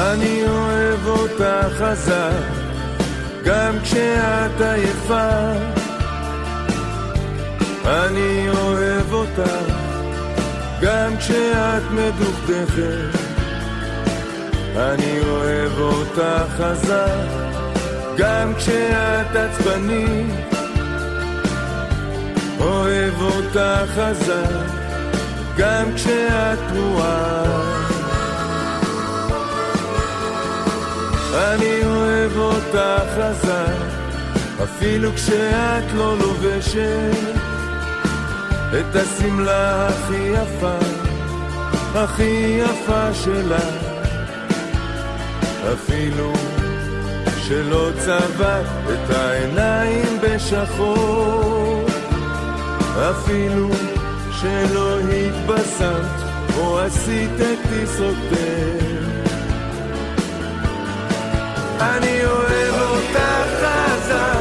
אני 0.00 0.48
אוהב 0.48 1.06
אותך 1.06 1.44
חזק, 1.78 2.32
גם 3.44 3.74
כשאת 3.82 4.60
עייפה. 4.60 5.28
אני 7.84 8.48
אוהב 8.48 9.12
אותך, 9.12 9.72
גם 10.80 11.16
כשאת 11.18 11.82
מדוכדכת. 11.90 13.18
אני 14.76 15.20
אוהב 15.28 15.78
אותך 15.78 16.44
חזק, 16.56 17.28
גם 18.16 18.52
כשאת 18.54 19.36
עצבנית. 19.36 20.34
אוהב 22.60 23.20
אותך 23.20 23.90
חזק, 23.94 24.66
גם 25.56 25.94
כשאת 25.94 26.58
תרועה. 26.72 27.79
אני 31.34 31.84
אוהב 31.84 32.36
אותך 32.36 32.78
חזק, 33.16 33.74
אפילו 34.62 35.12
כשאת 35.14 35.92
לא 35.94 36.18
לובשת. 36.18 37.50
את 38.72 38.96
השמלה 38.96 39.88
הכי 39.88 40.14
יפה, 40.14 40.78
הכי 41.94 42.60
יפה 42.60 43.14
שלך, 43.14 43.64
אפילו 45.72 46.32
שלא 47.36 47.90
צבעת 47.98 48.66
את 48.92 49.16
העיניים 49.16 50.18
בשחור, 50.22 51.86
אפילו 53.10 53.68
שלא 54.32 54.98
התבשמת 55.00 56.20
או 56.58 56.80
עשית 56.80 57.40
את 57.40 57.58
טיסותך. 57.68 58.89
אני 61.80 62.26
אוהב 62.26 62.74
אותך 62.74 63.18
חזק, 63.60 64.40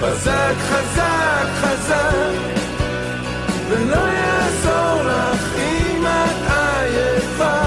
חזק, 0.00 0.54
חזק, 0.58 1.46
חזק, 1.60 2.32
ולא 3.68 3.96
יעזור 3.96 5.02
לך 5.04 5.56
אם 5.56 6.06
את 6.06 6.50
עייפה 6.50 7.60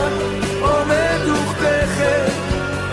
או 0.61 0.85
מדוכדכת. 0.85 2.31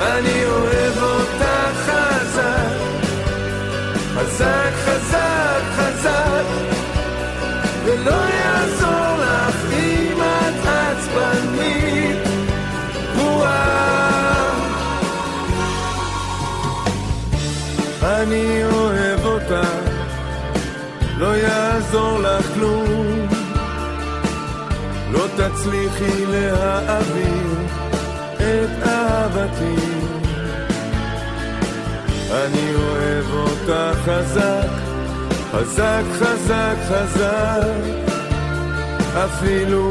אני 0.00 0.46
אוהב 0.46 1.02
אותך 1.02 1.44
חזק, 1.86 2.70
חזק, 4.14 4.72
חזק, 4.84 5.62
חזק, 5.76 6.44
ולא 7.84 8.10
יעזור 8.10 8.37
אני 18.28 18.64
אוהב 18.64 19.24
אותך, 19.24 19.68
לא 21.18 21.36
יעזור 21.36 22.18
לך 22.18 22.54
כלום. 22.54 23.28
לא 25.12 25.26
תצליחי 25.36 26.26
להעביר 26.26 27.56
את 28.36 28.86
אהבתי. 28.86 29.76
אני 32.30 32.74
אוהב 32.74 33.34
אותך 33.34 33.98
חזק, 34.04 34.68
חזק, 35.52 36.02
חזק, 36.18 36.76
חזק, 36.88 37.64
אפילו 39.24 39.90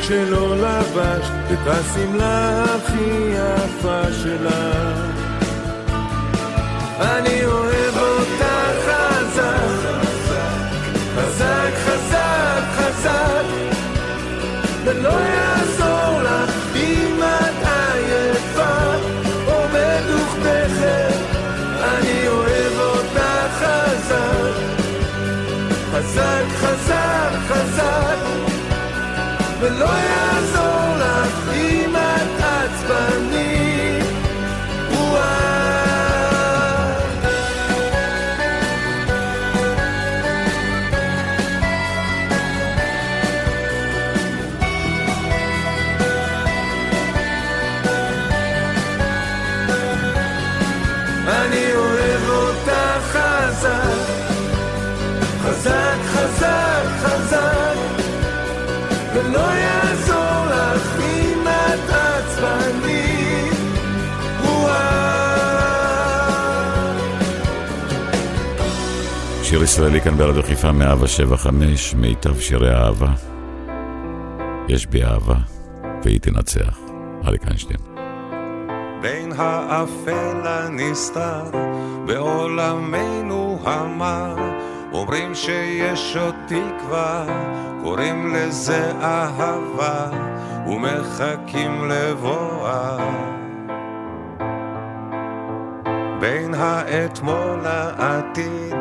כשלא 0.00 0.56
לבשת 0.56 1.32
את 1.52 1.66
השמלה 1.66 2.64
הכי 2.64 3.34
יפה 3.34 4.02
שלך. 4.22 5.21
ולא 14.84 15.08
יעזור 15.08 16.22
לך 16.22 16.50
אם 16.76 17.22
את 17.22 17.66
עייפה 17.66 18.62
ולא 29.60 29.84
יעזור 29.84 30.96
לך 30.98 31.54
אם 31.54 31.96
את 31.96 32.44
עצבנית. 32.44 33.31
שיר 69.62 69.68
ישראלי 69.68 70.00
כאן 70.00 70.16
ברדיו 70.16 70.42
חיפה 70.42 70.72
175, 70.72 71.94
מיטב 71.94 72.40
שירי 72.40 72.74
האהבה. 72.74 73.12
יש 74.68 74.86
בי 74.86 75.04
אהבה, 75.04 75.34
והיא 76.04 76.20
תנצח. 76.20 76.78
אריק 77.26 77.44
איינשטיין. 77.46 77.80
בין 79.02 79.32
האפל 79.36 80.46
הנסתר 80.46 81.42
בעולמנו 82.06 83.58
המר 83.64 84.36
אומרים 84.92 85.34
שיש 85.34 86.16
עוד 86.16 86.34
תקווה, 86.46 87.26
קוראים 87.82 88.34
לזה 88.34 88.92
אהבה 89.00 90.10
ומחכים 90.66 91.88
לבואה 91.88 92.98
בין 96.20 96.54
האתמול 96.54 97.60
לעתיד, 97.62 98.76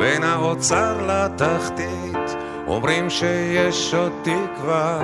בין 0.00 0.22
האוצר 0.22 1.06
לתחתית 1.06 2.36
אומרים 2.66 3.10
שיש 3.10 3.94
עוד 3.94 4.12
תקווה, 4.22 5.00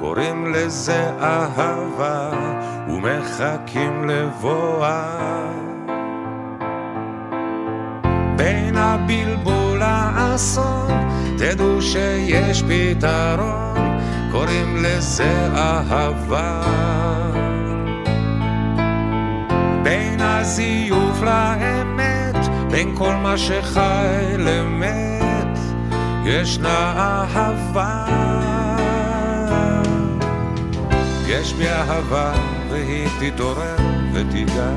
קוראים 0.00 0.52
לזה 0.52 1.10
אהבה 1.20 2.30
ומחכים 2.88 4.08
לבואה 4.08 5.16
בין 8.36 8.76
הבלבול 8.76 9.78
לאסון, 9.78 11.08
תדעו 11.38 11.82
שיש 11.82 12.62
פתרון, 12.62 13.98
קוראים 14.32 14.76
לזה 14.76 15.48
אהבה. 15.56 16.62
בין 19.82 20.20
הזיוף 20.20 21.22
לאמת, 21.22 21.75
בין 22.76 22.94
כל 22.96 23.14
מה 23.14 23.38
שחי 23.38 24.36
למת, 24.38 25.58
ישנה 26.24 26.92
אהבה. 26.96 28.06
יש 31.26 31.52
בי 31.52 31.68
אהבה 31.68 32.32
והיא 32.70 33.08
תתעורר 33.20 33.76
ותיגע. 34.12 34.70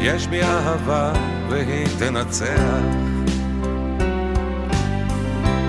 יש 0.00 0.26
בי 0.26 0.42
אהבה 0.42 1.12
והיא 1.48 1.86
תנצח. 1.98 2.80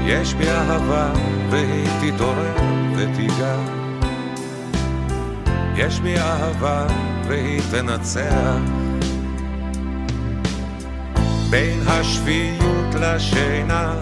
יש 0.06 0.34
בי 0.34 0.50
אהבה 0.50 1.14
והיא 1.50 1.88
תתעורר 2.02 2.56
ותיגע. 2.98 3.56
יש 5.76 6.00
בי 6.00 6.18
אהבה 6.18 6.88
והיא 7.28 7.62
תנצח. 7.72 8.75
בין 11.56 11.88
השפיות 11.88 12.96
לשינה, 13.00 13.94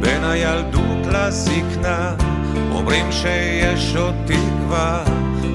בין 0.00 0.24
הילדות 0.24 1.06
לזקנה, 1.06 2.14
אומרים 2.72 3.12
שיש 3.12 3.96
עוד 3.96 4.14
תקווה, 4.26 5.04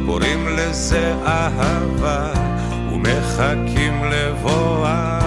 קוראים 0.06 0.48
לזה 0.58 1.14
אהבה, 1.26 2.34
ומחכים 2.94 4.04
לבואה. 4.12 5.20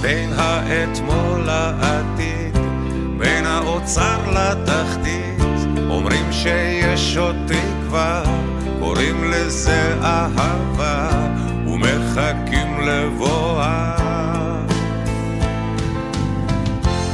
בין 0.00 0.30
האתמול 0.36 1.40
לעתיד, 1.46 2.58
בין 3.18 3.46
האוצר 3.46 4.18
לתחתית, 4.30 5.40
אומרים 5.90 6.32
שיש 6.32 7.16
עוד 7.16 7.36
תקווה, 7.46 8.22
קוראים 8.80 9.30
לזה 9.30 9.94
אהבה, 10.02 11.08
ומחכים 11.80 12.80
לבואה. 12.80 13.96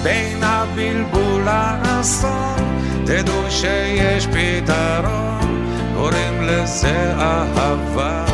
בין 0.03 0.43
הבלבול 0.43 1.43
לאסון, 1.43 2.81
תדעו 3.07 3.51
שיש 3.51 4.27
פתרון, 4.27 5.67
קוראים 5.97 6.43
לזה 6.43 7.13
אהבה. 7.19 8.25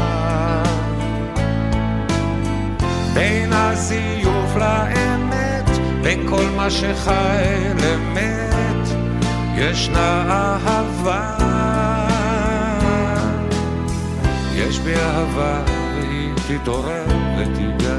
בין 3.15 3.53
הזיוף 3.53 4.57
לאמת, 4.57 5.69
בין 6.03 6.29
כל 6.29 6.45
מה 6.57 6.71
שחי 6.71 7.55
למת, 7.83 8.89
ישנה 9.57 10.23
אהבה. 10.31 11.37
יש 14.55 14.79
בי 14.79 14.95
אהבה 14.95 15.82
תתעורר 16.49 17.05
ותיגע. 17.39 17.99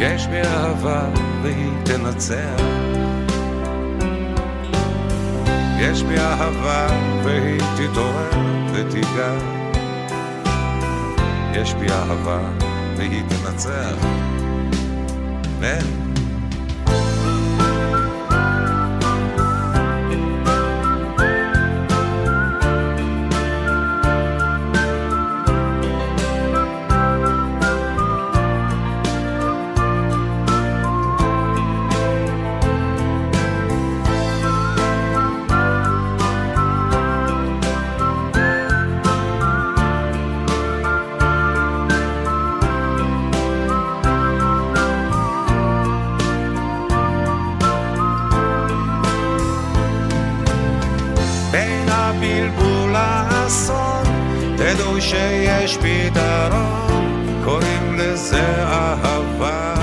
יש 0.00 0.26
בי 0.26 0.40
אהבה 0.42 1.08
והיא 1.42 1.72
תנצח. 1.84 2.60
יש 5.78 6.02
בי 6.02 6.18
אהבה 6.18 6.86
והיא 7.24 7.60
תתעורר 7.76 8.30
ותיגע. 8.72 9.34
יש 11.52 11.74
בי 11.74 11.86
אהבה 11.90 12.40
והיא 12.96 13.22
תנצח. 13.28 13.96
אמן. 15.58 16.09
פתרון, 55.80 57.40
קוראים 57.44 57.94
לזה 57.98 58.62
אהבה. 58.62 59.74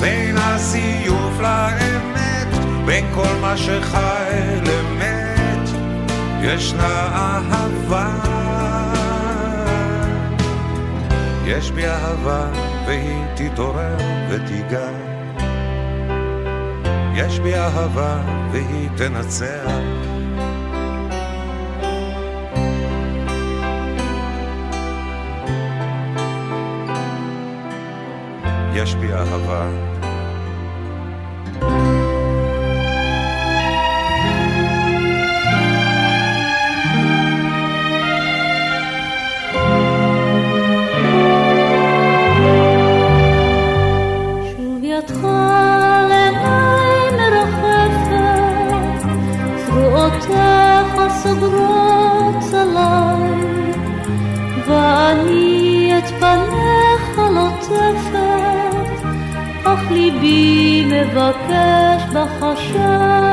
בין 0.00 0.36
הזיוף 0.38 1.40
לאמת, 1.40 2.48
בין 2.84 3.04
כל 3.14 3.34
מה 3.40 3.56
שחי 3.56 4.60
למת, 4.66 5.68
ישנה 6.42 7.08
אהבה. 7.14 8.08
יש 11.46 11.70
בי 11.70 11.86
אהבה 11.86 12.46
והיא 12.86 13.24
תתעורר 13.34 13.96
ותיגע. 14.30 14.88
יש 17.14 17.38
בי 17.38 17.54
אהבה 17.54 18.16
והיא 18.52 18.88
תנצח. 18.96 20.11
יש 28.74 28.94
בי 28.94 29.12
אהבה. 29.12 29.91
ליבי 60.22 60.84
מבקש 60.84 62.02
בחשש. 62.14 63.31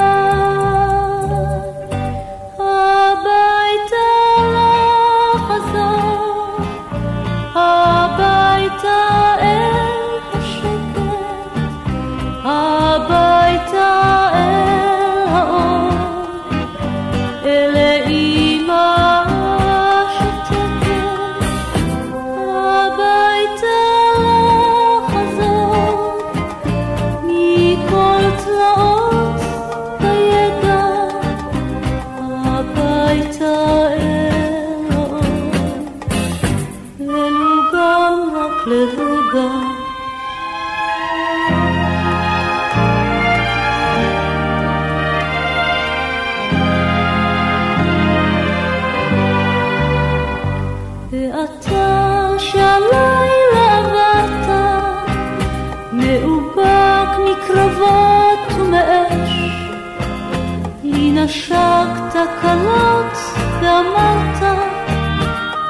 השקת 61.30 62.16
קלות 62.42 63.14
ואמרת 63.62 64.44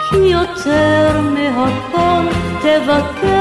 כי 0.09 0.17
יותר 0.17 1.21
מהכל 1.21 2.25
תבקר 2.61 3.38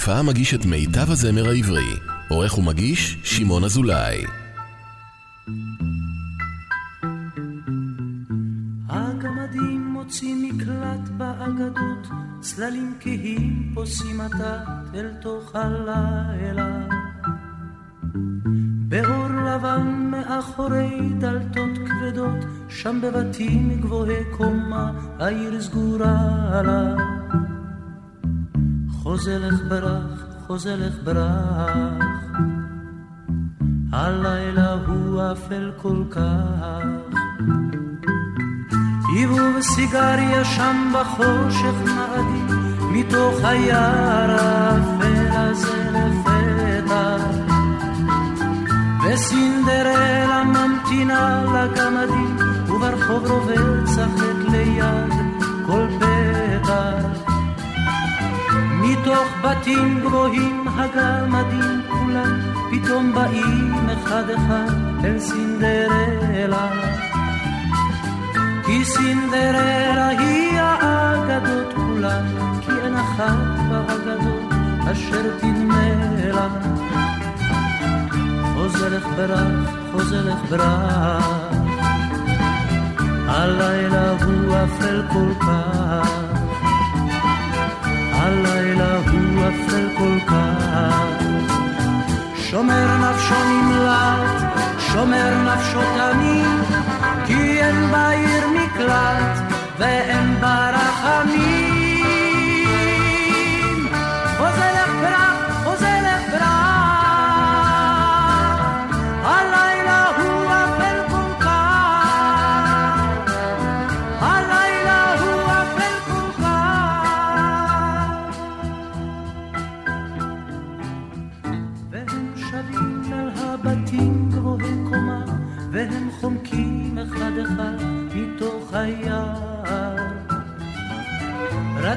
חיפה 0.00 0.22
מגיש 0.22 0.54
את 0.54 0.66
מיטב 0.66 1.10
הזמר 1.10 1.48
העברי. 1.48 1.98
עורך 2.28 2.58
ומגיש, 2.58 3.18
שמעון 3.22 3.64
אזולאי. 3.64 4.24
הגמדים 8.88 9.86
מוצאים 9.92 10.42
מקלט 10.42 11.08
באגדות, 11.16 12.06
צללים 12.40 12.94
כהים 13.00 13.70
פוסעים 13.74 14.20
עתת 14.20 14.94
אל 14.94 15.08
תוך 15.22 15.56
הלילה. 15.56 16.88
באור 18.88 19.28
לבן 19.28 20.10
מאחורי 20.10 21.00
דלתות 21.18 21.78
כבדות, 21.86 22.44
שם 22.68 23.00
בבתים 23.02 23.80
גבוהי 23.80 24.24
קומה, 24.36 24.92
העיר 25.18 25.62
סגורה 25.62 26.62
לה. 26.64 27.19
חוזלך 29.10 29.54
ברח, 29.68 30.26
חוזלך 30.46 30.94
ברח, 31.04 32.04
הלילה 33.92 34.76
הוא 34.86 35.22
אפל 35.32 35.72
כל 35.76 36.04
כך. 36.10 36.20
היוו 39.08 39.36
בסיגריה 39.58 40.44
שם 40.44 40.92
בחושך 40.94 41.74
מאדים, 41.84 42.46
מתוך 42.92 43.34
היער 43.44 44.30
האפל 44.30 45.26
הזה 45.32 45.90
לפתע. 45.90 47.16
וסינדרלה 49.04 50.44
ממתינה 50.44 51.44
לגמדים, 51.54 52.36
וברחוב 52.68 53.30
רובץ 53.30 53.98
החטא 53.98 54.50
ליד 54.50 55.12
כל 55.66 55.86
פתח. 55.98 56.09
מתוך 59.10 59.28
בתים 59.42 60.00
גבוהים 60.00 60.68
הגמדים 60.68 61.80
כולם, 61.88 62.40
פתאום 62.70 63.14
באים 63.14 63.74
אחד 63.90 64.30
אחד 64.30 64.70
אל 65.04 65.18
סינדרלה. 65.18 66.70
כי 68.66 68.84
סינדרלה 68.84 70.08
היא 70.08 70.60
האגדות 70.60 71.74
כולן, 71.74 72.26
כי 72.60 72.70
אין 72.84 72.94
אחת 72.96 73.36
באגדות 73.68 74.52
אשר 74.92 75.38
תדמה 75.38 75.94
לה. 76.32 76.48
חוזרך 78.54 79.06
ברח, 79.16 79.70
חוזרך 79.92 80.38
ברח, 80.50 81.50
הלילה 83.28 84.10
הוא 84.10 84.54
אפל 84.64 85.02
כל 85.12 85.34
כך, 85.40 86.29
הלילה 88.22 88.96
הוא 88.96 89.48
אפל 89.48 89.88
כל 89.98 90.18
כך. 90.26 91.04
שומר 92.36 92.86
נפשו 92.96 93.34
נמלט, 93.44 94.42
שומר 94.78 95.54
נפשו 95.54 95.80
תמיד, 95.80 96.78
כי 97.26 97.62
אין 97.62 97.90
בעיר 97.90 98.44
מקלט 98.48 99.52
ואין 99.78 100.40
בה 100.40 100.70
רחמים. 100.70 101.59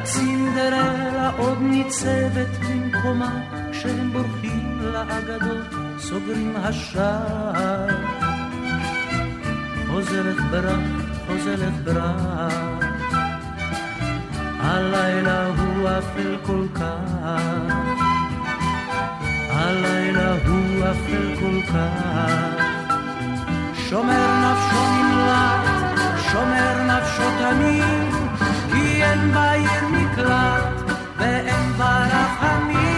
רק 0.03 0.09
סינדרלה 0.09 1.31
עוד 1.37 1.57
ניצבת 1.61 2.47
במקומה, 2.69 3.41
כשהם 3.71 4.13
בורחים 4.13 4.79
לאגדות, 4.81 5.67
סוגרים 5.99 6.53
השער. 6.55 7.87
חוזרת 9.87 10.35
ברק, 10.51 10.79
חוזרת 11.27 11.73
ברק. 11.83 12.83
הלילה 14.59 15.47
הוא 15.47 15.89
אפל 15.89 16.37
כל 16.45 16.65
כך, 16.75 17.73
הלילה 19.49 20.33
הוא 20.47 20.85
אפל 20.91 21.35
כל 21.39 21.61
כך. 21.73 22.63
שומר 23.73 24.27
נפשו 24.43 24.83
נמלט, 24.93 25.99
שומר 26.31 26.83
נפשו 26.83 27.23
תמיד, 27.39 28.13
כי 28.71 29.03
אין 29.03 29.33
בעיר 29.33 29.82
מקלט 30.13 30.91
ואין 31.17 31.73
בה 31.77 32.05
רחמים. 32.05 32.92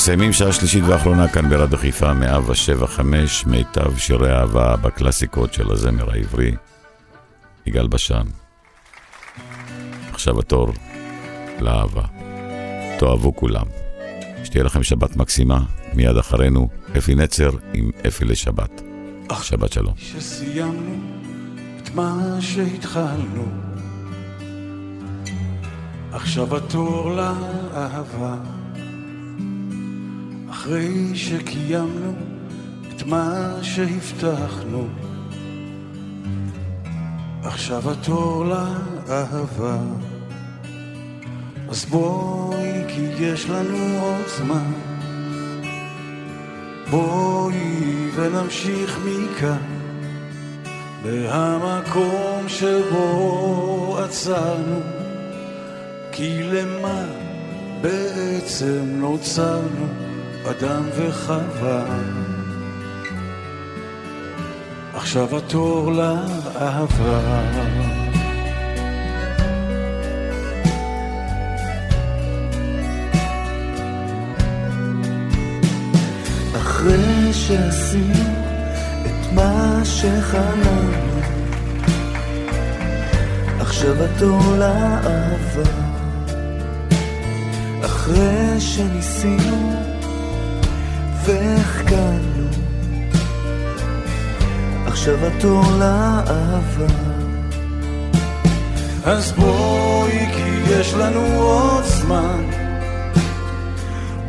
מסיימים 0.00 0.32
שעה 0.32 0.52
שלישית 0.52 0.84
ואחרונה 0.84 1.28
כאן 1.28 1.48
ברדיו 1.48 1.78
חיפה 1.78 2.12
107.5 2.12 3.00
מיטב 3.46 3.96
שירי 3.96 4.32
אהבה 4.32 4.76
בקלאסיקות 4.76 5.54
של 5.54 5.72
הזמר 5.72 6.10
העברי 6.10 6.54
יגאל 7.66 7.86
בשן. 7.88 8.22
עכשיו 10.12 10.40
התור 10.40 10.72
לאהבה. 11.60 12.02
תאהבו 12.98 13.36
כולם. 13.36 13.66
שתהיה 14.44 14.64
לכם 14.64 14.82
שבת 14.82 15.16
מקסימה, 15.16 15.60
מיד 15.94 16.16
אחרינו 16.16 16.68
אפי 16.98 17.14
נצר 17.14 17.50
עם 17.74 17.90
אפי 18.06 18.24
לשבת. 18.24 18.82
שבת 19.42 19.72
שלום. 19.72 19.94
שסיימנו 19.96 20.98
את 21.82 21.94
מה 21.94 22.36
שהתחלנו, 22.40 23.44
עכשיו 26.12 26.56
התור 26.56 27.10
לאהבה. 27.10 28.59
אחרי 30.50 31.10
שקיימנו 31.14 32.12
את 32.88 33.06
מה 33.06 33.58
שהבטחנו, 33.62 34.88
עכשיו 37.42 37.90
התור 37.90 38.44
לאהבה. 38.44 39.78
אז 41.68 41.84
בואי, 41.84 42.84
כי 42.88 43.00
יש 43.00 43.50
לנו 43.50 43.98
עוד 44.02 44.26
זמן. 44.38 44.72
בואי 46.90 48.10
ונמשיך 48.14 48.98
מכאן, 49.04 49.80
מהמקום 51.04 52.48
שבו 52.48 53.98
עצרנו, 54.04 54.80
כי 56.12 56.42
למה 56.42 57.04
בעצם 57.80 58.82
נוצרנו, 58.86 60.09
אדם 60.46 60.82
וחווה. 60.96 61.84
עכשיו 64.94 65.36
התור 65.36 65.92
לאהבה. 65.92 67.40
אחרי 76.56 77.32
שעשינו 77.32 78.34
את 79.06 79.32
מה 79.32 79.80
שחלמנו, 79.84 81.20
עכשיו 83.60 84.04
התור 84.04 84.40
לאהבה. 84.58 85.70
אחרי 87.84 88.60
שניסינו 88.60 89.89
והחכמנו, 91.24 92.48
עכשיו 94.86 95.26
התור 95.26 95.62
לאהבה. 95.78 97.10
אז 99.04 99.32
בואי, 99.32 100.26
כי 100.32 100.72
יש 100.72 100.94
לנו 100.94 101.42
עוד 101.42 101.84
זמן. 101.84 102.44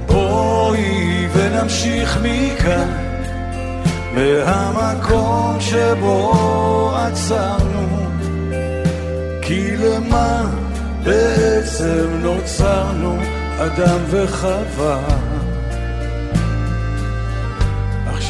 בואי 0.05 1.27
ונמשיך 1.33 2.19
מכאן, 2.23 2.89
מהמקום 4.13 5.57
שבו 5.59 6.93
עצרנו. 6.95 8.07
כי 9.41 9.77
למה 9.77 10.43
בעצם 11.03 12.07
נוצרנו, 12.21 13.17
אדם 13.59 13.99
וחווה? 14.09 15.30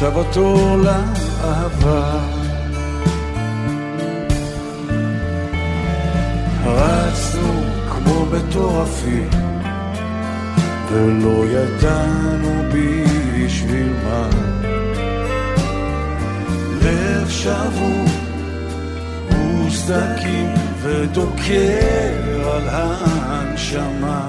עכשיו 0.02 0.20
התור 0.20 0.76
לאהבה. 0.76 2.18
רצנו 6.64 7.62
כמו 7.90 8.26
מטורפים 8.26 9.30
ולא 10.90 11.44
ידענו 11.46 12.62
בשביל 12.72 13.92
מה. 14.04 14.28
לב 16.82 17.28
שבור 17.28 18.04
וסדקים 19.66 20.54
ודוקר 20.82 22.50
על 22.52 22.68
הנשמה. 22.68 24.28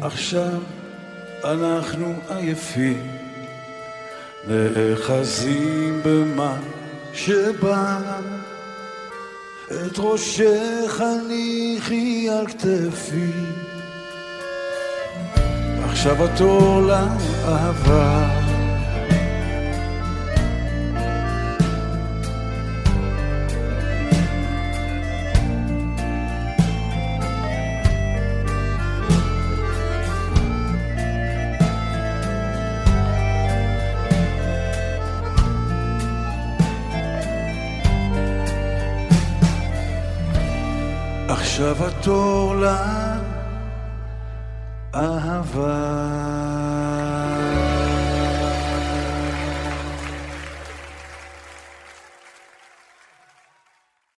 עכשיו 0.00 0.60
אנחנו 1.44 2.14
עייפים, 2.28 3.15
נאחזים 4.48 6.00
במה 6.04 6.56
שבא. 7.12 7.98
את 9.68 9.98
ראשך 9.98 11.00
הניחי 11.00 12.28
על 12.30 12.46
כתפי 12.46 13.30
עכשיו 15.84 16.24
התור 16.24 16.82
לאהבה. 16.82 18.45
עכשיו 41.56 41.86
התור 41.86 42.54
לאהבה. 44.94 46.15